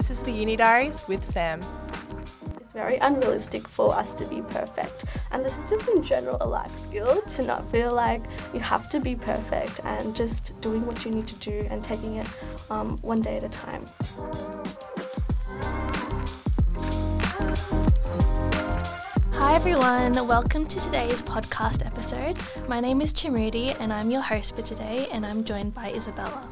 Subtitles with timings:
[0.00, 1.60] This is the Uni Diaries with Sam.
[2.56, 5.04] It's very unrealistic for us to be perfect.
[5.30, 8.22] And this is just in general a life skill to not feel like
[8.54, 12.16] you have to be perfect and just doing what you need to do and taking
[12.16, 12.26] it
[12.70, 13.84] um, one day at a time.
[19.34, 22.38] Hi everyone, welcome to today's podcast episode.
[22.68, 26.48] My name is Chimrudi and I'm your host for today, and I'm joined by Isabella.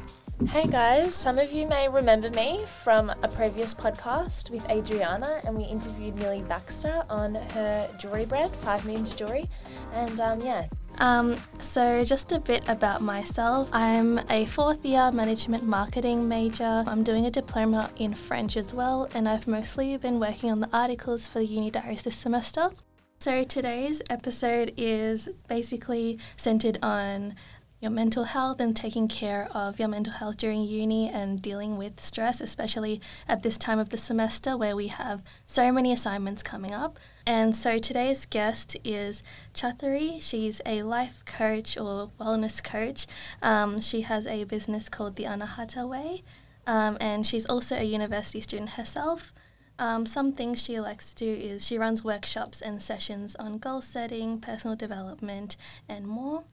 [0.47, 5.55] Hey guys, some of you may remember me from a previous podcast with Adriana, and
[5.55, 9.49] we interviewed Millie Baxter on her jewelry brand, Five Means Jewelry.
[9.93, 10.65] And um, yeah,
[10.99, 13.69] Um, so, just a bit about myself.
[13.73, 16.85] I'm a fourth year management marketing major.
[16.87, 20.69] I'm doing a diploma in French as well, and I've mostly been working on the
[20.71, 22.69] articles for the Uni Diaries this semester.
[23.19, 27.35] So, today's episode is basically centered on
[27.81, 31.99] your mental health and taking care of your mental health during uni and dealing with
[31.99, 36.73] stress, especially at this time of the semester where we have so many assignments coming
[36.73, 36.99] up.
[37.25, 40.21] And so today's guest is Chathari.
[40.21, 43.07] She's a life coach or wellness coach.
[43.41, 46.23] Um, she has a business called the Anahata Way,
[46.67, 49.31] um, and she's also a university student herself.
[49.77, 53.81] Um, some things she likes to do is she runs workshops and sessions on goal
[53.81, 55.55] setting, personal development,
[55.87, 56.43] and more.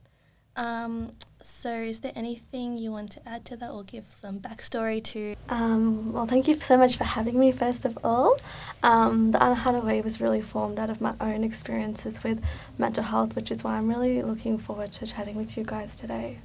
[0.57, 1.13] Um,
[1.43, 5.37] so, is there anything you want to add to that or give some backstory to?
[5.51, 8.37] Um, well, thank you so much for having me, first of all.
[8.83, 12.43] Um, the Anahata Way was really formed out of my own experiences with
[12.79, 16.39] mental health, which is why I'm really looking forward to chatting with you guys today.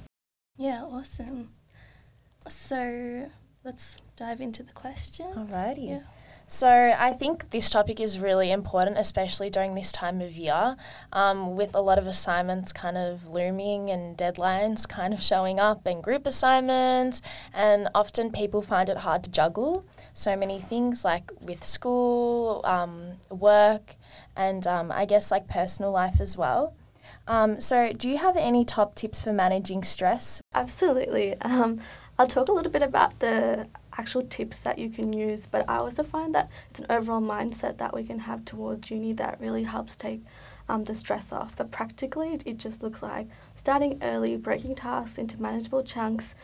[0.58, 1.48] Yeah, awesome.
[2.48, 3.30] So,
[3.64, 5.34] let's dive into the questions.
[5.34, 5.88] Alrighty.
[5.88, 6.00] Yeah.
[6.46, 10.76] So I think this topic is really important, especially during this time of year,
[11.12, 15.86] um, with a lot of assignments kind of looming and deadlines kind of showing up,
[15.86, 17.22] and group assignments,
[17.54, 23.12] and often people find it hard to juggle so many things like with school, um,
[23.30, 23.96] work,
[24.36, 26.74] and um, I guess like personal life as well.
[27.26, 30.40] Um, so, do you have any top tips for managing stress?
[30.54, 31.40] Absolutely.
[31.40, 31.80] Um,
[32.18, 35.76] I'll talk a little bit about the actual tips that you can use, but I
[35.76, 39.64] also find that it's an overall mindset that we can have towards uni that really
[39.64, 40.22] helps take
[40.68, 41.56] um, the stress off.
[41.56, 46.34] But practically, it just looks like starting early, breaking tasks into manageable chunks,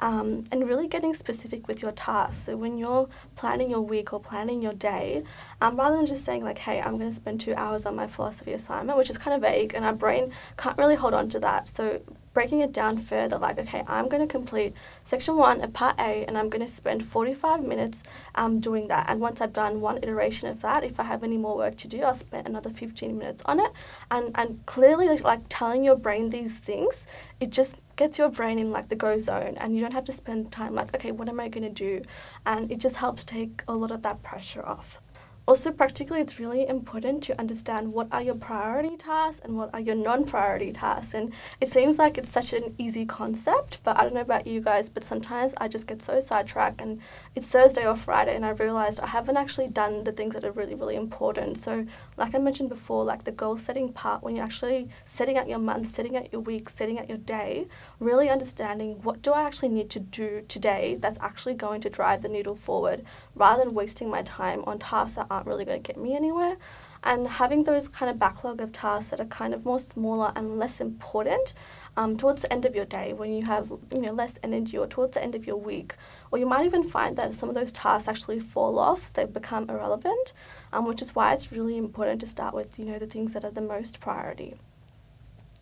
[0.00, 2.44] um, and really getting specific with your tasks.
[2.44, 5.24] So when you're planning your week or planning your day,
[5.60, 8.06] um, rather than just saying like, "Hey, I'm going to spend two hours on my
[8.06, 11.40] philosophy assignment," which is kind of vague, and our brain can't really hold on to
[11.40, 11.68] that.
[11.68, 12.00] So
[12.38, 14.72] breaking it down further, like, okay, I'm going to complete
[15.04, 18.04] section one of part A, and I'm going to spend 45 minutes
[18.36, 19.06] um, doing that.
[19.08, 21.88] And once I've done one iteration of that, if I have any more work to
[21.88, 23.72] do, I'll spend another 15 minutes on it.
[24.08, 27.08] And and clearly, like, like telling your brain these things,
[27.40, 30.12] it just gets your brain in like the go zone, and you don't have to
[30.12, 32.00] spend time like, okay, what am I going to do?
[32.46, 35.02] And it just helps take a lot of that pressure off.
[35.48, 39.80] Also, practically, it's really important to understand what are your priority tasks and what are
[39.80, 41.14] your non priority tasks.
[41.14, 44.60] And it seems like it's such an easy concept, but I don't know about you
[44.60, 47.00] guys, but sometimes I just get so sidetracked and
[47.34, 50.52] it's Thursday or Friday and I realized I haven't actually done the things that are
[50.52, 51.56] really, really important.
[51.56, 51.86] So,
[52.18, 55.60] like I mentioned before, like the goal setting part, when you're actually setting out your
[55.60, 57.68] month, setting out your week, setting out your day,
[58.00, 62.20] really understanding what do I actually need to do today that's actually going to drive
[62.20, 63.02] the needle forward
[63.34, 66.56] rather than wasting my time on tasks that aren't really going to get me anywhere.
[67.04, 70.58] And having those kind of backlog of tasks that are kind of more smaller and
[70.58, 71.54] less important
[71.96, 74.86] um, towards the end of your day when you have you know less energy or
[74.86, 75.94] towards the end of your week
[76.30, 79.68] or you might even find that some of those tasks actually fall off they become
[79.68, 80.32] irrelevant
[80.72, 83.44] um, which is why it's really important to start with you know the things that
[83.44, 84.54] are the most priority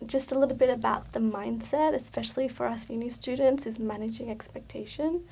[0.05, 5.23] just a little bit about the mindset especially for us uni students is managing expectation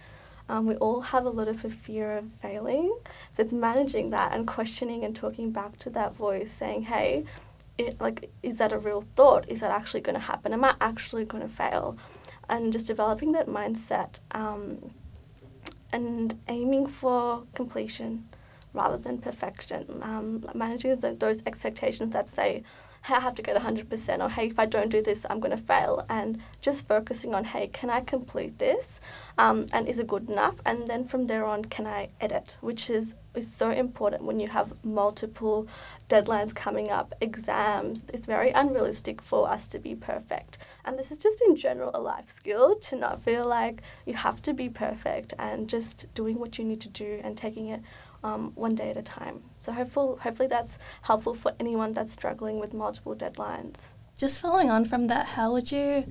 [0.48, 2.96] um, we all have a lot of a fear of failing.
[3.34, 7.26] So it's managing that and questioning and talking back to that voice saying hey
[7.78, 9.50] it, like is that a real thought?
[9.50, 10.54] Is that actually going to happen?
[10.54, 11.98] Am i actually going to fail?
[12.48, 14.92] And just developing that mindset um,
[15.92, 18.30] and aiming for completion
[18.74, 20.00] rather than perfection.
[20.02, 22.64] Um, managing the, those expectations that say
[23.08, 25.64] I have to get 100% or hey, if I don't do this, I'm going to
[25.64, 26.06] fail.
[26.10, 29.00] And just focusing on, hey, can I complete this?
[29.38, 30.56] Um, and is it good enough?
[30.66, 32.58] And then from there on, can I edit?
[32.62, 35.68] Which is, is so important when you have multiple
[36.10, 38.04] deadlines coming up, exams.
[38.14, 40.58] It's very unrealistic for us to be perfect.
[40.84, 44.42] And this is just in general a life skill to not feel like you have
[44.44, 47.82] to be perfect and just doing what you need to do and taking it
[48.26, 49.44] um, one day at a time.
[49.60, 53.94] So hopeful, hopefully that's helpful for anyone that's struggling with multiple deadlines.
[54.18, 56.06] Just following on from that, how would you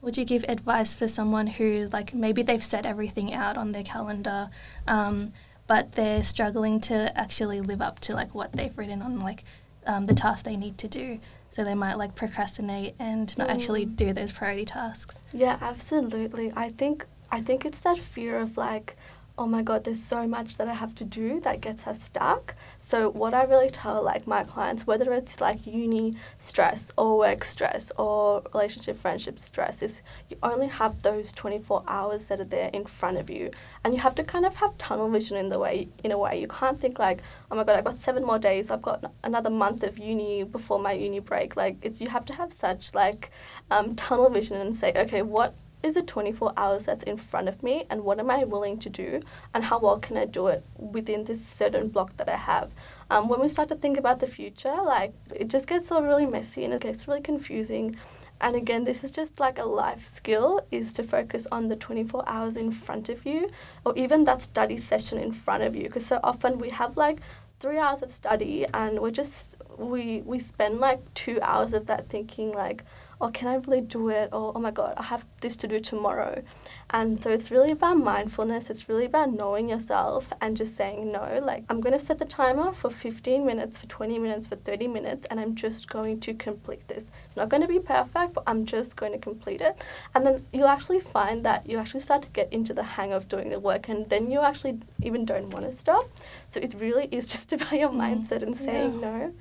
[0.00, 3.82] would you give advice for someone who like maybe they've set everything out on their
[3.82, 4.48] calendar,
[4.86, 5.32] um,
[5.66, 9.42] but they're struggling to actually live up to like what they've written on like
[9.86, 11.18] um, the task they need to do.
[11.50, 13.96] So they might like procrastinate and not actually Mm.
[13.96, 15.18] do those priority tasks.
[15.32, 16.52] Yeah, absolutely.
[16.54, 18.96] I think I think it's that fear of like,
[19.38, 22.56] oh my god, there's so much that I have to do that gets us stuck.
[22.80, 27.44] So what I really tell like my clients, whether it's like uni stress or work
[27.44, 32.68] stress or relationship friendship stress, is you only have those 24 hours that are there
[32.72, 33.52] in front of you,
[33.84, 36.40] and you have to kind of have tunnel vision in the way in a way.
[36.40, 38.72] You can't think like, oh my god, I've got seven more days.
[38.72, 41.56] I've got another month of uni before my uni break.
[41.56, 43.30] Like it's you have to have such like
[43.70, 47.62] um, tunnel vision and say, okay, what is the 24 hours that's in front of
[47.62, 49.20] me and what am I willing to do
[49.54, 52.70] and how well can I do it within this certain block that I have.
[53.10, 56.26] Um, when we start to think about the future, like it just gets all really
[56.26, 57.96] messy and it gets really confusing.
[58.40, 62.22] And again, this is just like a life skill is to focus on the 24
[62.26, 63.50] hours in front of you
[63.84, 67.20] or even that study session in front of you because so often we have like
[67.60, 72.08] three hours of study and we're just we we spend like two hours of that
[72.08, 72.84] thinking like
[73.20, 74.30] oh, can I really do it?
[74.32, 76.42] Or, oh my God, I have this to do tomorrow.
[76.90, 78.70] And so it's really about mindfulness.
[78.70, 81.40] It's really about knowing yourself and just saying no.
[81.42, 84.88] Like, I'm going to set the timer for 15 minutes, for 20 minutes, for 30
[84.88, 87.10] minutes, and I'm just going to complete this.
[87.26, 89.80] It's not going to be perfect, but I'm just going to complete it.
[90.14, 93.28] And then you'll actually find that you actually start to get into the hang of
[93.28, 96.08] doing the work, and then you actually even don't want to stop.
[96.46, 98.00] So it really is just about your mm-hmm.
[98.00, 99.34] mindset and saying no.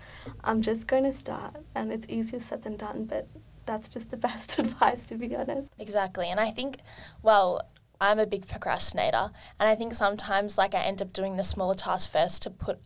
[0.44, 1.58] I'm just going to start.
[1.76, 3.28] And it's easier said than done, but
[3.68, 5.74] that's just the best advice to be honest.
[5.78, 6.32] Exactly.
[6.32, 6.80] And I think,
[7.22, 7.62] well,
[8.02, 9.32] I'm a big procrastinator.
[9.60, 12.80] And I think sometimes, like, I end up doing the smaller tasks first to put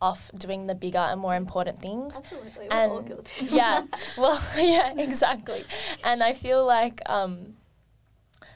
[0.00, 2.16] off doing the bigger and more important things.
[2.18, 2.50] Absolutely.
[2.68, 3.46] We're and all guilty.
[3.46, 3.82] yeah,
[4.16, 5.64] well, yeah, exactly.
[6.04, 7.56] And I feel like um,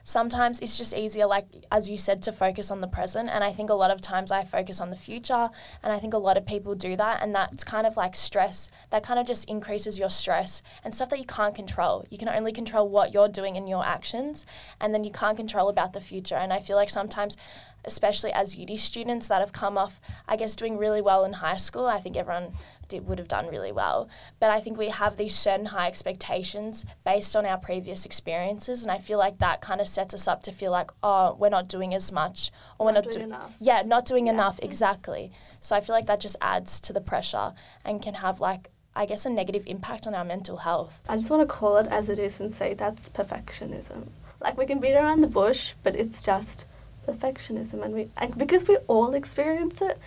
[0.04, 3.28] sometimes it's just easier, like as you said, to focus on the present.
[3.28, 5.50] And I think a lot of times I focus on the future,
[5.82, 8.70] and I think a lot of people do that, and that's kind of like stress.
[8.90, 12.04] That kind of just increases your stress and stuff that you can't control.
[12.10, 14.44] You can only control what you're doing in your actions,
[14.80, 16.36] and then you can't control about the future.
[16.36, 17.36] And I feel like sometimes
[17.84, 21.56] especially as uni students that have come off, I guess, doing really well in high
[21.56, 21.86] school.
[21.86, 22.52] I think everyone
[22.92, 24.08] did, would have done really well.
[24.38, 28.82] But I think we have these certain high expectations based on our previous experiences.
[28.82, 31.48] And I feel like that kind of sets us up to feel like, oh, we're
[31.58, 32.50] not doing as much.
[32.78, 33.54] Or we're Not not doing do- enough.
[33.60, 34.34] Yeah, not doing Yeah.
[34.34, 35.32] enough, exactly.
[35.60, 37.52] So I feel like that just adds to the pressure
[37.84, 41.00] and can have like, I guess, a negative impact on our mental health.
[41.08, 44.08] I just want to call it as it is and say that's perfectionism.
[44.40, 46.66] Like we can beat around the bush, but it's just
[47.08, 49.98] perfectionism, and we and because we all experience it,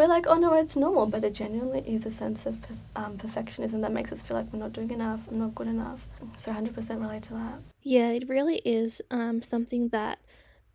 [0.00, 1.04] we're like, oh no, it's normal.
[1.04, 2.56] But it genuinely is a sense of
[2.96, 6.06] um, perfectionism that makes us feel like we're not doing enough, I'm not good enough.
[6.38, 7.58] So 100% relate to that.
[7.82, 10.18] Yeah, it really is um, something that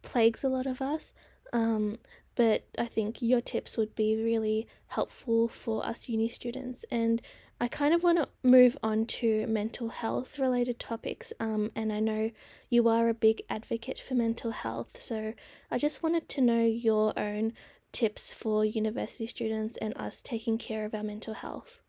[0.03, 1.11] plagues a lot of us.
[1.51, 1.95] Um,
[2.35, 6.85] but I think your tips would be really helpful for us uni students.
[6.91, 7.19] And
[7.59, 11.31] I kind of want to move on to mental health related topics.
[11.39, 12.31] Um, and I know
[12.69, 14.99] you are a big advocate for mental health.
[14.99, 15.33] So
[15.71, 17.53] I just wanted to know your own
[17.95, 21.79] tips for university students and us taking care of our mental health.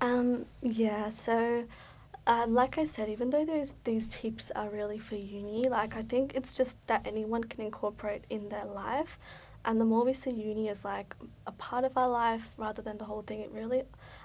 [0.00, 1.66] Um, yeah, so
[2.26, 6.02] um, like I said, even though those these tips are really for uni, like I
[6.02, 9.18] think it's just that anyone can incorporate in their life.
[9.66, 11.14] And the more we see uni as like
[11.46, 13.82] a part of our life rather than the whole thing, it really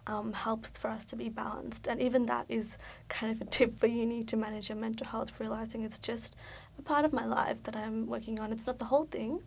[0.07, 1.87] um, helps for us to be balanced.
[1.87, 2.77] And even that is
[3.09, 6.35] kind of a tip for uni to manage your mental health, realizing it's just
[6.79, 8.53] a part of my life that I'm working on.
[8.53, 9.41] It's not the whole thing.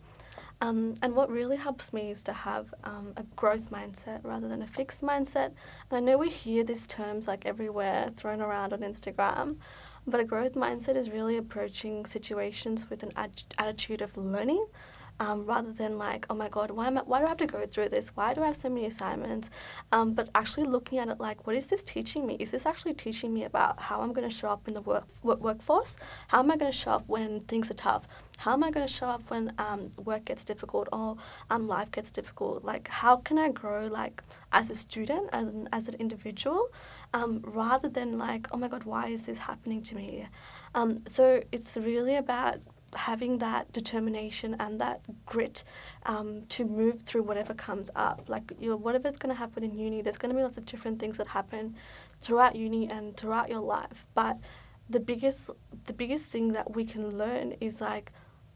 [0.61, 4.61] Um, and what really helps me is to have um, a growth mindset rather than
[4.61, 5.51] a fixed mindset.
[5.89, 9.57] And I know we hear these terms like everywhere thrown around on Instagram,
[10.07, 14.65] but a growth mindset is really approaching situations with an ad- attitude of learning.
[15.19, 17.47] Um, rather than like, oh my god, why am I, why do I have to
[17.47, 18.09] go through this?
[18.15, 19.49] Why do I have so many assignments?
[19.91, 22.35] Um, but actually looking at it like, what is this teaching me?
[22.39, 25.05] Is this actually teaching me about how I'm going to show up in the work,
[25.23, 25.95] work workforce?
[26.27, 28.07] How am I going to show up when things are tough?
[28.37, 31.15] How am I going to show up when um, work gets difficult or
[31.49, 32.65] um, life gets difficult?
[32.65, 36.69] Like, how can I grow like as a student as an, as an individual,
[37.13, 40.27] um, rather than like, oh my god, why is this happening to me?
[40.73, 42.59] Um, so it's really about
[42.95, 45.63] having that determination and that grit
[46.05, 48.27] um, to move through whatever comes up.
[48.27, 50.65] Like, you know, whatever's going to happen in uni, there's going to be lots of
[50.65, 51.75] different things that happen
[52.21, 54.05] throughout uni and throughout your life.
[54.13, 54.37] But
[54.89, 55.49] the biggest,
[55.85, 58.11] the biggest thing that we can learn is like,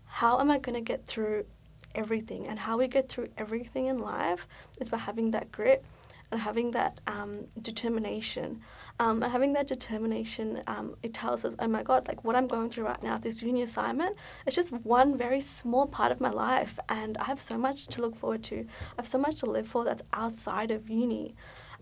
[0.06, 1.46] how am I going to get through
[1.94, 2.48] everything?
[2.48, 4.48] And how we get through everything in life
[4.80, 5.84] is by having that grit.
[6.32, 8.62] and having that um, determination.
[9.02, 12.70] Um, having that determination, um, it tells us, oh my God, like what I'm going
[12.70, 16.78] through right now, this uni assignment, it's just one very small part of my life.
[16.90, 18.58] And I have so much to look forward to.
[18.58, 21.34] I have so much to live for that's outside of uni.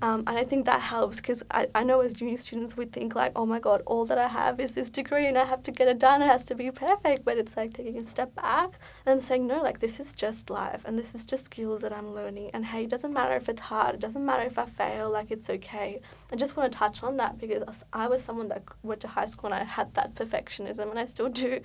[0.02, 3.16] Um, and I think that helps because I, I know as uni students we think
[3.16, 5.72] like, oh my god, all that I have is this degree and I have to
[5.72, 6.22] get it done.
[6.22, 7.26] It has to be perfect.
[7.26, 10.84] But it's like taking a step back and saying, no, like this is just life
[10.86, 12.52] and this is just skills that I'm learning.
[12.54, 13.96] And hey, it doesn't matter if it's hard.
[13.96, 15.10] It doesn't matter if I fail.
[15.10, 16.02] Like it's okay.
[16.32, 19.26] I just want to touch on that because I was someone that went to high
[19.26, 21.62] school and I had that perfectionism and I still do.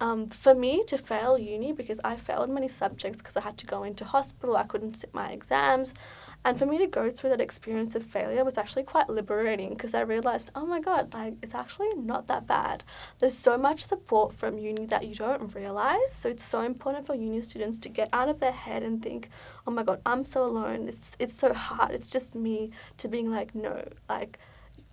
[0.00, 3.66] Um, for me to fail uni because I failed many subjects because I had to
[3.66, 4.56] go into hospital.
[4.56, 5.94] I couldn't sit my exams.
[6.46, 9.94] And for me to go through that experience of failure was actually quite liberating because
[9.94, 12.84] I realized, oh my God, like it's actually not that bad.
[13.18, 16.12] There's so much support from uni that you don't realize.
[16.12, 19.28] So it's so important for uni students to get out of their head and think,
[19.66, 20.86] oh my God, I'm so alone.
[20.86, 21.90] It's, it's so hard.
[21.90, 24.38] It's just me to being like, no, like,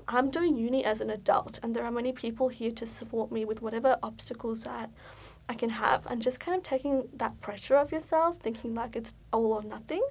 [0.08, 3.46] I'm doing uni as an adult, and there are many people here to support me
[3.46, 4.90] with whatever obstacles that
[5.48, 9.14] I can have, and just kind of taking that pressure off yourself, thinking like it's
[9.32, 10.04] all or nothing.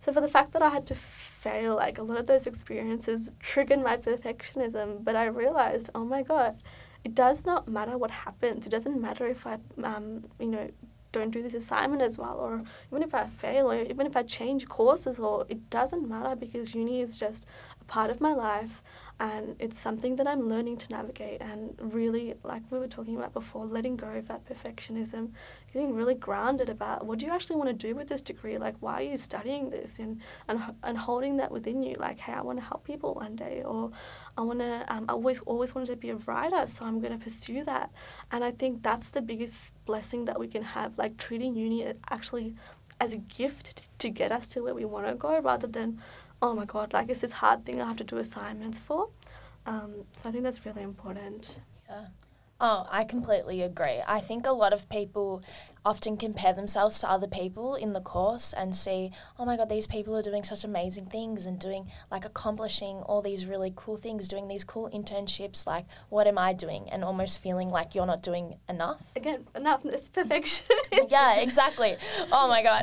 [0.00, 3.32] So for the fact that I had to fail, like a lot of those experiences
[3.40, 6.62] triggered my perfectionism, but I realized, oh my god,
[7.04, 8.66] it does not matter what happens.
[8.66, 10.70] It doesn't matter if I, um, you know,
[11.10, 14.22] don't do this assignment as well, or even if I fail, or even if I
[14.22, 17.46] change courses, or it doesn't matter because uni is just
[17.88, 18.82] part of my life
[19.18, 23.32] and it's something that I'm learning to navigate and really like we were talking about
[23.32, 25.30] before letting go of that perfectionism
[25.72, 28.58] getting really grounded about what do you actually want to do with this degree?
[28.58, 29.98] Like why are you studying this?
[29.98, 33.34] And and, and holding that within you like hey I want to help people one
[33.34, 33.90] day or
[34.36, 37.18] I want to um, I always always wanted to be a writer so I'm going
[37.18, 37.90] to pursue that.
[38.30, 42.54] And I think that's the biggest blessing that we can have like treating uni actually
[43.00, 46.00] as a gift to get us to where we want to go rather than
[46.40, 49.08] oh my god, like it's this hard thing I have to do assignments for.
[49.66, 51.60] Um, so I think that's really important.
[51.88, 52.06] Yeah.
[52.60, 54.02] Oh, I completely agree.
[54.04, 55.42] I think a lot of people
[55.84, 59.86] often compare themselves to other people in the course and see, oh my God, these
[59.86, 64.26] people are doing such amazing things and doing like accomplishing all these really cool things,
[64.26, 65.68] doing these cool internships.
[65.68, 66.88] Like, what am I doing?
[66.90, 69.02] And almost feeling like you're not doing enough.
[69.14, 70.66] Again, enoughness, perfection.
[71.08, 71.96] yeah, exactly.
[72.32, 72.82] Oh my God.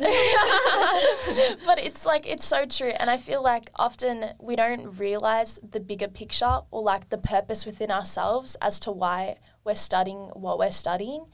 [1.65, 2.93] but it's like, it's so true.
[2.97, 7.65] And I feel like often we don't realize the bigger picture or like the purpose
[7.65, 11.25] within ourselves as to why we're studying what we're studying.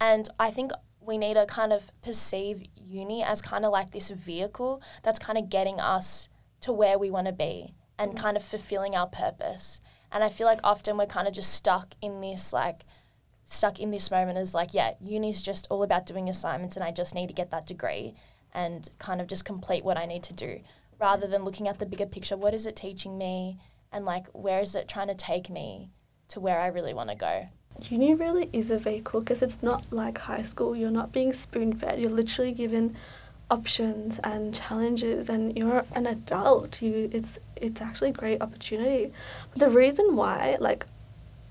[0.00, 4.10] And I think we need to kind of perceive uni as kind of like this
[4.10, 6.28] vehicle that's kind of getting us
[6.60, 8.20] to where we want to be and mm-hmm.
[8.20, 9.80] kind of fulfilling our purpose.
[10.12, 12.84] And I feel like often we're kind of just stuck in this like
[13.44, 16.90] stuck in this moment as like, yeah, uni's just all about doing assignments and I
[16.90, 18.14] just need to get that degree
[18.52, 20.60] and kind of just complete what I need to do
[20.98, 22.36] rather than looking at the bigger picture.
[22.36, 23.58] What is it teaching me?
[23.92, 25.90] And like, where is it trying to take me
[26.28, 27.48] to where I really want to go?
[27.82, 30.76] Uni really is a vehicle because it's not like high school.
[30.76, 32.00] You're not being spoon fed.
[32.00, 32.96] You're literally given
[33.50, 36.82] options and challenges, and you're an adult.
[36.82, 39.12] You, it's it's actually a great opportunity.
[39.50, 40.86] But the reason why, like,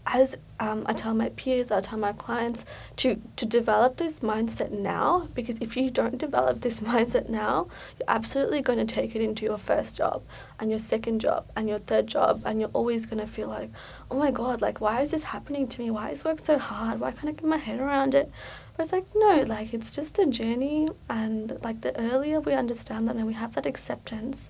[0.06, 2.64] as um, I tell my peers, I tell my clients
[2.98, 7.68] to, to develop this mindset now because if you don't develop this mindset now,
[8.00, 10.24] you're absolutely going to take it into your first job
[10.60, 13.70] and your second job and your third job, and you're always going to feel like,
[14.10, 15.92] oh my god, like, why is this happening to me?
[15.92, 17.00] Why is work so hard?
[17.00, 18.32] Why can't I get my head around it?
[18.78, 23.08] But it's like, no, like, it's just a journey, and like, the earlier we understand
[23.08, 24.50] that and we have that acceptance,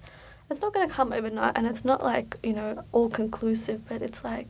[0.49, 4.03] it's not going to come overnight, and it's not like, you know, all conclusive, but
[4.03, 4.47] it's like,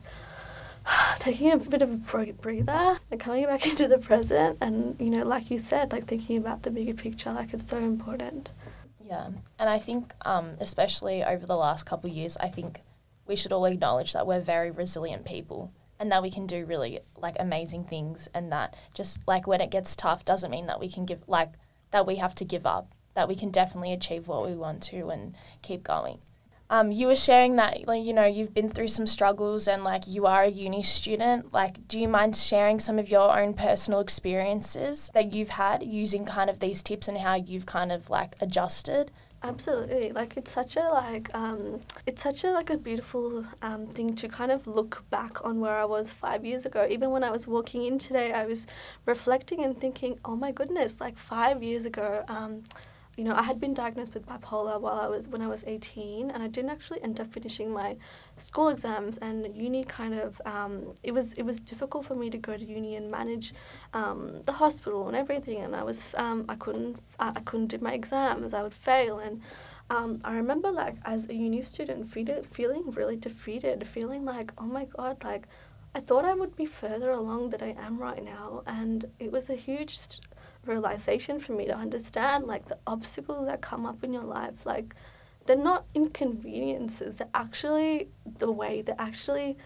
[1.18, 5.24] taking a bit of a breather and coming back into the present and you know
[5.24, 8.52] like you said like thinking about the bigger picture like it's so important.
[9.04, 9.28] Yeah
[9.58, 12.80] and i think um, especially over the last couple years i think
[13.26, 17.00] we should all acknowledge that we're very resilient people and that we can do really
[17.16, 20.88] like amazing things and that just like when it gets tough doesn't mean that we
[20.88, 21.52] can give like
[21.90, 25.08] that we have to give up that we can definitely achieve what we want to
[25.08, 26.18] and keep going
[26.68, 30.06] um, you were sharing that like you know you've been through some struggles and like
[30.06, 31.52] you are a uni student.
[31.52, 36.24] Like do you mind sharing some of your own personal experiences that you've had using
[36.24, 39.12] kind of these tips and how you've kind of like adjusted?
[39.42, 40.10] Absolutely.
[40.10, 44.26] Like it's such a like um, it's such a like a beautiful um, thing to
[44.26, 46.86] kind of look back on where i was five years ago.
[46.90, 48.66] Even when i was walking in today i was
[49.04, 52.62] reflecting and thinking oh my goodness like five years ago um,
[53.16, 56.30] you know, I had been diagnosed with bipolar while I was when I was 18,
[56.30, 57.96] and I didn't actually end up finishing my
[58.36, 59.16] school exams.
[59.18, 62.64] And uni kind of um, it was it was difficult for me to go to
[62.64, 63.54] uni and manage
[63.94, 65.60] um, the hospital and everything.
[65.62, 68.52] And I was um, I couldn't I, I couldn't do my exams.
[68.54, 69.40] I would fail and.
[69.90, 74.66] um, I remember like as a uni student feeling feeling really defeated, feeling like oh
[74.66, 75.46] my god, like
[75.94, 79.48] I thought I would be further along than I am right now, and it was
[79.48, 79.98] a huge
[80.66, 84.94] realization for me to understand like the obstacles that come up in your life, like
[85.46, 87.16] they're not inconveniences.
[87.16, 88.08] They're actually
[88.38, 88.82] the way.
[88.82, 89.56] They're actually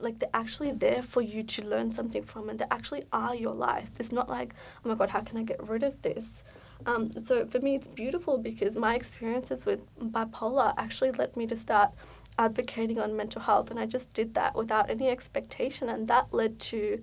[0.00, 3.54] like they're actually there for you to learn something from, and they actually are your
[3.54, 3.90] life.
[3.98, 6.42] It's not like oh my god, how can I get rid of this?
[6.86, 11.56] Um, so for me, it's beautiful because my experiences with bipolar actually led me to
[11.56, 11.92] start
[12.38, 16.58] advocating on mental health, and I just did that without any expectation, and that led
[16.60, 17.02] to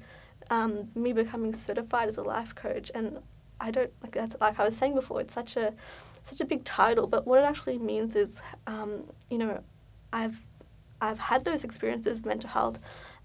[0.51, 2.91] um, me becoming certified as a life coach.
[2.93, 3.20] And
[3.60, 5.74] I don't like that's like I was saying before, it's such a
[6.24, 9.63] such a big title, but what it actually means is, um, you know,
[10.13, 10.41] I've
[11.00, 12.79] I've had those experiences of mental health,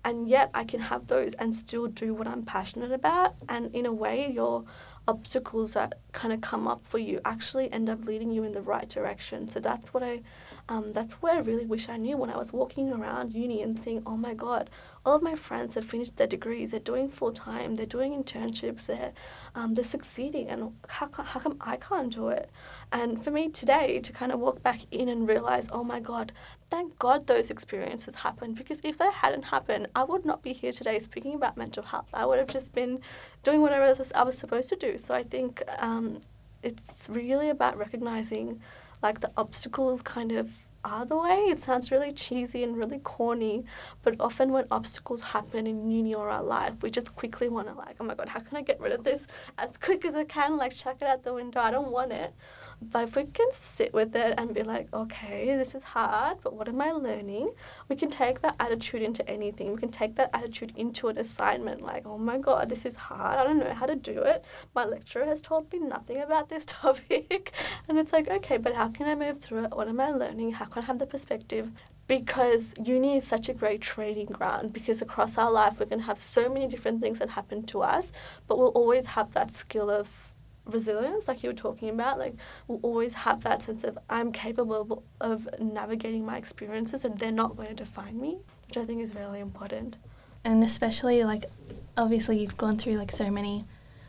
[0.04, 3.34] and yet I can have those and still do what I'm passionate about.
[3.48, 4.64] And in a way, your
[5.08, 8.62] obstacles that kind of come up for you actually end up leading you in the
[8.62, 9.48] right direction.
[9.48, 10.22] So that's what I
[10.68, 13.78] um, that's what I really wish I knew when I was walking around uni and
[13.78, 14.68] seeing, oh my God,
[15.04, 18.86] all of my friends have finished their degrees, they're doing full time, they're doing internships,
[18.86, 19.12] they're,
[19.54, 22.50] um, they're succeeding, and how, how come I can't do it?
[22.90, 26.32] And for me today, to kind of walk back in and realize, oh my God,
[26.68, 30.72] thank God those experiences happened, because if they hadn't happened, I would not be here
[30.72, 32.08] today speaking about mental health.
[32.12, 33.00] I would have just been
[33.44, 34.98] doing whatever I was supposed to do.
[34.98, 36.20] So I think um,
[36.64, 38.60] it's really about recognizing
[39.02, 40.50] like the obstacles kind of
[40.84, 41.36] are the way.
[41.48, 43.64] It sounds really cheesy and really corny,
[44.02, 47.74] but often when obstacles happen in uni or our life, we just quickly want to
[47.74, 49.26] like, oh my god, how can I get rid of this
[49.58, 50.56] as quick as I can?
[50.56, 51.60] Like chuck it out the window.
[51.60, 52.34] I don't want it.
[52.80, 56.54] But if we can sit with it and be like, okay, this is hard, but
[56.54, 57.52] what am I learning?
[57.88, 59.72] We can take that attitude into anything.
[59.72, 63.38] We can take that attitude into an assignment like, oh my God, this is hard.
[63.38, 64.44] I don't know how to do it.
[64.74, 67.52] My lecturer has told me nothing about this topic.
[67.88, 69.76] and it's like, okay, but how can I move through it?
[69.76, 70.52] What am I learning?
[70.52, 71.70] How can I have the perspective?
[72.08, 76.20] because uni is such a great training ground because across our life we can have
[76.20, 78.12] so many different things that happen to us
[78.46, 80.32] but we'll always have that skill of
[80.66, 82.34] resilience, like you were talking about, like
[82.68, 87.56] will always have that sense of I'm capable of navigating my experiences and they're not
[87.56, 89.96] going to define me, which I think is really important.
[90.44, 91.46] And especially like
[91.96, 93.64] obviously you've gone through like so many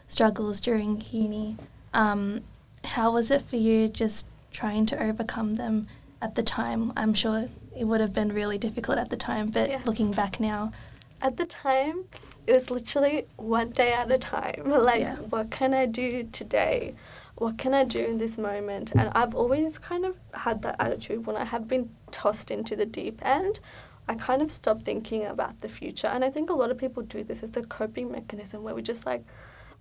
[0.07, 1.57] struggles during uni.
[1.93, 2.41] Um,
[2.83, 5.87] how was it for you just trying to overcome them
[6.21, 6.93] at the time?
[6.95, 9.81] I'm sure it would have been really difficult at the time, but yeah.
[9.85, 10.71] looking back now.
[11.21, 12.05] At the time,
[12.45, 14.63] it was literally one day at a time.
[14.65, 15.15] Like, yeah.
[15.15, 16.95] what can I do today?
[17.35, 18.91] What can I do in this moment?
[18.93, 22.85] And I've always kind of had that attitude when I have been tossed into the
[22.85, 23.59] deep end.
[24.07, 26.07] I kind of stopped thinking about the future.
[26.07, 28.81] And I think a lot of people do this as a coping mechanism where we
[28.81, 29.25] just like,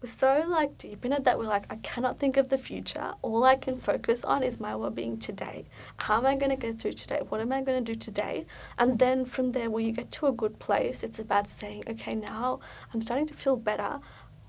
[0.02, 3.14] we're so like deep in it that we're like, I cannot think of the future.
[3.22, 5.64] All I can focus on is my well being today.
[5.98, 7.20] How am I going to get through today?
[7.26, 8.44] What am I going to do today?
[8.78, 12.14] And then from there, where you get to a good place, it's about saying, okay,
[12.14, 12.60] now
[12.92, 14.00] I'm starting to feel better.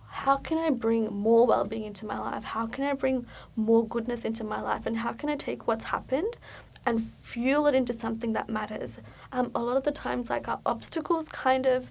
[0.10, 2.44] How can I bring more well being into my life?
[2.44, 4.86] How can I bring more goodness into my life?
[4.86, 6.38] And how can I take what's happened
[6.86, 9.00] and fuel it into something that matters?
[9.32, 11.90] Um, a lot of the times, like our obstacles kind of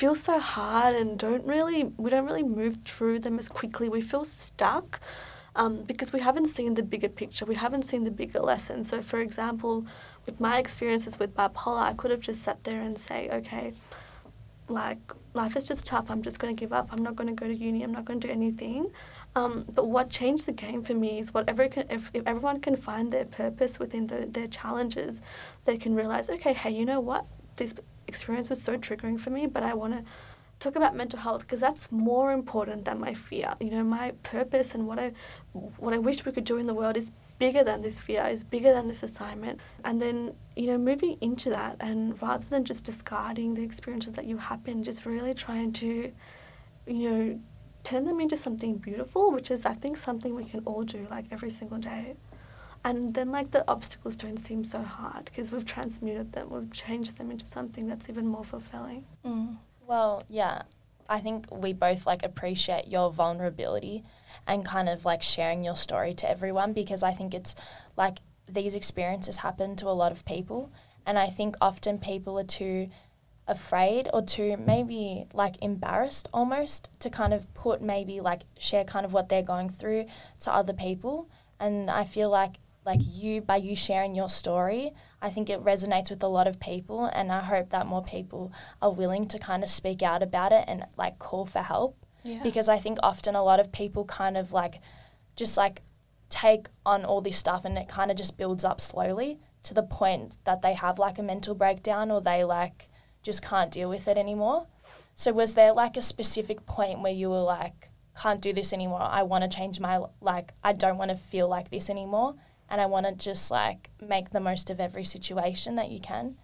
[0.00, 3.86] feel so hard and don't really we don't really move through them as quickly.
[3.90, 4.98] We feel stuck
[5.54, 7.44] um, because we haven't seen the bigger picture.
[7.44, 8.82] We haven't seen the bigger lesson.
[8.82, 9.84] So, for example,
[10.24, 13.74] with my experiences with bipolar, I could have just sat there and say, okay,
[14.68, 15.02] like
[15.34, 16.10] life is just tough.
[16.10, 16.88] I'm just going to give up.
[16.92, 17.82] I'm not going to go to uni.
[17.82, 18.90] I'm not going to do anything.
[19.36, 22.74] Um, but what changed the game for me is whatever can, if, if everyone can
[22.74, 25.20] find their purpose within the, their challenges,
[25.66, 27.26] they can realize, okay, hey, you know what?
[27.56, 27.74] This
[28.10, 30.04] experience was so triggering for me, but I want to
[30.60, 33.54] talk about mental health because that's more important than my fear.
[33.60, 35.12] You know, my purpose and what I
[35.84, 38.44] what I wish we could do in the world is bigger than this fear, is
[38.44, 39.58] bigger than this assignment.
[39.82, 44.26] And then, you know, moving into that and rather than just discarding the experiences that
[44.26, 46.12] you happen, just really trying to,
[46.86, 47.40] you know,
[47.82, 51.24] turn them into something beautiful, which is I think something we can all do like
[51.30, 52.16] every single day
[52.84, 57.18] and then like the obstacles don't seem so hard because we've transmuted them we've changed
[57.18, 59.04] them into something that's even more fulfilling.
[59.24, 59.58] Mm.
[59.86, 60.62] well yeah.
[61.08, 64.04] I think we both like appreciate your vulnerability
[64.46, 67.54] and kind of like sharing your story to everyone because i think it's
[67.96, 70.70] like these experiences happen to a lot of people.
[71.04, 72.88] And i think often people are too
[73.48, 79.04] afraid or too maybe like embarrassed almost to kind of put maybe like share kind
[79.04, 80.06] of what they're going through
[80.40, 81.28] to other people.
[81.58, 82.54] And i feel like
[82.90, 86.58] like you by you sharing your story i think it resonates with a lot of
[86.60, 90.52] people and i hope that more people are willing to kind of speak out about
[90.52, 92.42] it and like call for help yeah.
[92.42, 94.80] because i think often a lot of people kind of like
[95.36, 95.82] just like
[96.30, 99.82] take on all this stuff and it kind of just builds up slowly to the
[99.82, 102.88] point that they have like a mental breakdown or they like
[103.22, 104.66] just can't deal with it anymore.
[105.14, 109.02] So was there like a specific point where you were like, can't do this anymore.
[109.02, 112.36] I want to change my like I don't want to feel like this anymore
[112.70, 116.36] and I want to just like make the most of every situation that you can.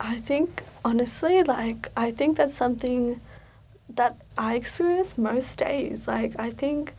[0.00, 3.20] I think honestly, like I think that's something
[3.88, 6.06] that I experience most days.
[6.06, 6.94] Like I think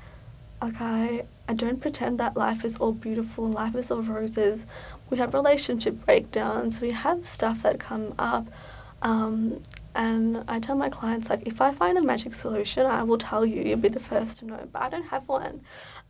[0.61, 4.65] like I I don't pretend that life is all beautiful, life is all roses.
[5.09, 8.47] We have relationship breakdowns, we have stuff that come up.
[9.01, 9.61] Um,
[9.95, 13.45] and I tell my clients like if I find a magic solution, I will tell
[13.45, 13.61] you.
[13.63, 14.67] You'll be the first to know.
[14.71, 15.61] But I don't have one.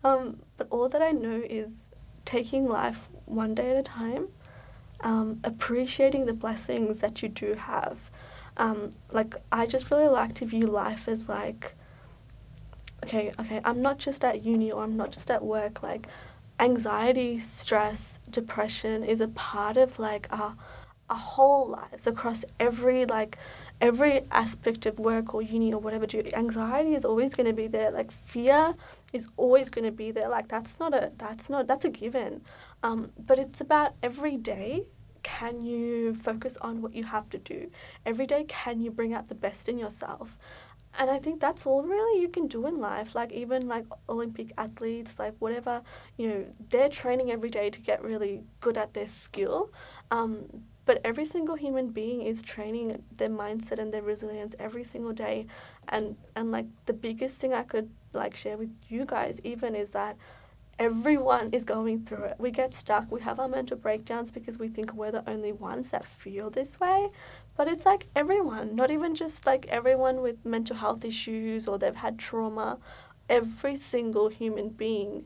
[0.04, 1.86] Um, but all that I know is
[2.26, 4.28] taking life one day at a time,
[5.02, 8.10] um, appreciating the blessings that you do have.
[8.58, 11.76] Um, like I just really like to view life as like
[13.04, 15.82] okay, okay, I'm not just at uni or I'm not just at work.
[15.84, 16.08] Like,
[16.60, 20.56] anxiety, stress, depression is a part of like our,
[21.10, 23.38] our whole lives across every like
[23.82, 26.06] every aspect of work or uni or whatever.
[26.06, 27.92] Do anxiety is always going to be there.
[27.92, 28.76] Like fear
[29.14, 30.30] is always going to be there.
[30.30, 32.42] Like that's not a that's not that's a given.
[32.84, 34.86] Um, but it's about every day.
[35.22, 37.70] Can you focus on what you have to do
[38.06, 38.46] every day?
[38.48, 40.38] Can you bring out the best in yourself?
[40.98, 43.14] and I think that's all really you can do in life.
[43.14, 45.84] Like even like Olympic athletes, like whatever,
[46.18, 49.72] you know, they're training every day to get really good at their skill.
[50.12, 50.46] Um,
[50.90, 55.46] but every single human being is training their mindset and their resilience every single day.
[55.88, 59.92] And and like the biggest thing I could like share with you guys even is
[59.92, 60.18] that
[60.80, 62.38] everyone is going through it.
[62.40, 65.92] We get stuck, we have our mental breakdowns because we think we're the only ones
[65.92, 67.10] that feel this way.
[67.56, 72.04] But it's like everyone, not even just like everyone with mental health issues or they've
[72.08, 72.80] had trauma.
[73.30, 75.26] Every single human being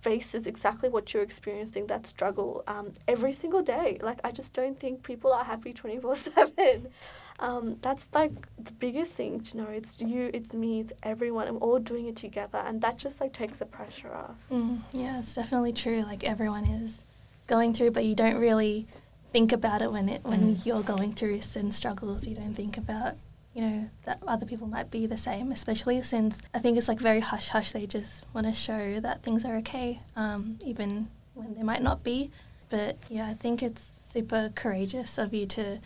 [0.00, 3.98] faces exactly what you're experiencing that struggle um, every single day.
[4.00, 6.88] Like, I just don't think people are happy 24 7.
[7.40, 8.32] Um, that's like
[8.62, 9.64] the biggest thing to know.
[9.64, 11.48] It's you, it's me, it's everyone.
[11.48, 14.36] I'm all doing it together, and that just like takes the pressure off.
[14.52, 16.02] Mm, yeah, it's definitely true.
[16.02, 17.02] Like everyone is
[17.46, 18.86] going through, but you don't really
[19.32, 20.66] think about it when it when mm.
[20.66, 22.26] you're going through certain struggles.
[22.26, 23.14] You don't think about
[23.54, 27.00] you know that other people might be the same, especially since I think it's like
[27.00, 27.72] very hush hush.
[27.72, 32.04] They just want to show that things are okay, um, even when they might not
[32.04, 32.30] be.
[32.68, 35.80] But yeah, I think it's super courageous of you to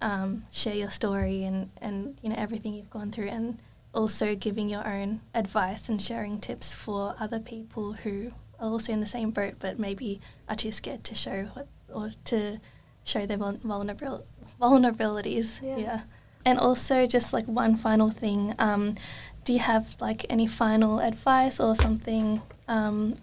[0.00, 3.58] um, share your story and and you know everything you've gone through and
[3.94, 9.00] also giving your own advice and sharing tips for other people who are also in
[9.00, 12.58] the same boat but maybe are too scared to show what, or to
[13.04, 14.22] show their vulnerabil-
[14.60, 15.60] vulnerabilities.
[15.62, 15.76] Yeah.
[15.76, 16.00] yeah.
[16.44, 18.96] And also, just like one final thing, um,
[19.44, 23.14] do you have like any final advice or something um,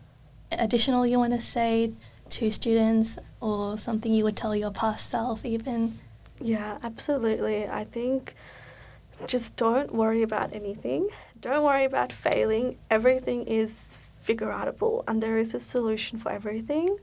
[0.52, 1.94] additional you want to say
[2.30, 5.98] to students or something you would tell your past self even?
[6.42, 7.68] Yeah, absolutely.
[7.68, 8.36] I think
[9.28, 11.10] just don't worry about anything.
[11.40, 12.78] Don't worry about failing.
[12.90, 16.98] Everything is figure outable and there is a solution for everything.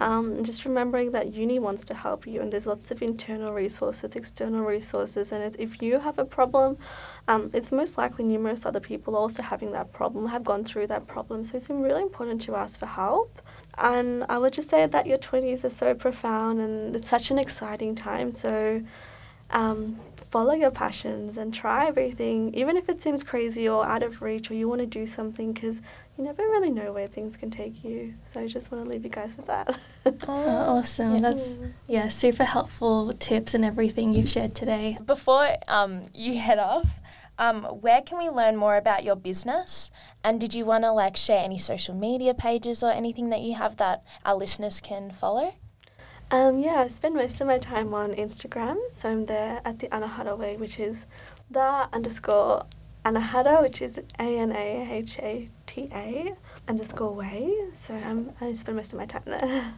[0.00, 4.16] Um, just remembering that uni wants to help you, and there's lots of internal resources,
[4.16, 6.78] external resources, and if you have a problem,
[7.28, 11.06] um, it's most likely numerous other people also having that problem, have gone through that
[11.06, 11.44] problem.
[11.44, 13.42] So it's really important to ask for help.
[13.76, 17.38] And I would just say that your 20s are so profound and it's such an
[17.38, 18.32] exciting time.
[18.32, 18.82] So
[19.50, 24.22] um, follow your passions and try everything, even if it seems crazy or out of
[24.22, 25.82] reach or you want to do something, because
[26.16, 28.14] you never really know where things can take you.
[28.26, 29.78] So I just want to leave you guys with that.
[30.06, 31.16] oh, awesome.
[31.16, 31.20] Yeah.
[31.20, 31.58] That's,
[31.88, 34.98] yeah, super helpful tips and everything you've shared today.
[35.04, 37.00] Before um, you head off,
[37.40, 39.90] um, where can we learn more about your business?
[40.22, 43.54] And did you want to like share any social media pages or anything that you
[43.54, 45.54] have that our listeners can follow?
[46.32, 48.78] Um, yeah, I spend most of my time on Instagram.
[48.88, 51.06] So I'm there at the Anahata way, which is
[51.50, 52.66] the underscore
[53.04, 56.36] Anahata, which is A N A H A T A
[56.68, 57.52] underscore way.
[57.72, 59.74] So um, I spend most of my time there.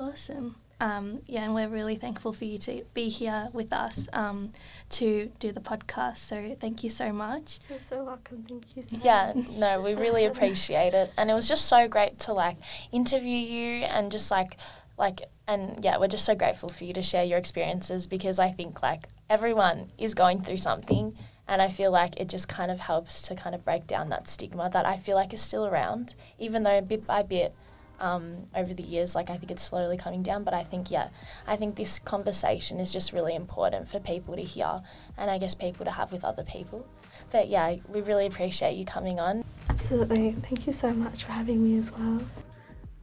[0.00, 0.56] Awesome.
[0.80, 4.50] Um, yeah, and we're really thankful for you to be here with us um,
[4.90, 6.16] to do the podcast.
[6.16, 7.60] So thank you so much.
[7.70, 8.44] You're so welcome.
[8.48, 9.04] Thank you so much.
[9.04, 11.12] Yeah, no, we really appreciate it.
[11.16, 12.56] And it was just so great to like
[12.90, 14.56] interview you and just like
[14.98, 18.50] like and yeah we're just so grateful for you to share your experiences because i
[18.50, 22.80] think like everyone is going through something and i feel like it just kind of
[22.80, 26.14] helps to kind of break down that stigma that i feel like is still around
[26.38, 27.54] even though bit by bit
[28.00, 31.08] um, over the years like i think it's slowly coming down but i think yeah
[31.46, 34.82] i think this conversation is just really important for people to hear
[35.16, 36.84] and i guess people to have with other people
[37.30, 40.32] but yeah we really appreciate you coming on Absolutely.
[40.32, 42.22] Thank you so much for having me as well.